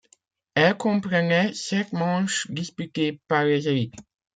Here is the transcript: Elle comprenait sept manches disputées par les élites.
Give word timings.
Elle 0.55 0.77
comprenait 0.77 1.53
sept 1.53 1.93
manches 1.93 2.49
disputées 2.49 3.19
par 3.27 3.43
les 3.45 3.67
élites. 3.67 3.93